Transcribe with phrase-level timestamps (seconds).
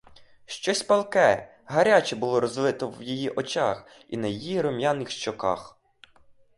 [0.45, 5.77] Щось палке, гаряче було розлите в її очах і на її рум'яних щоках.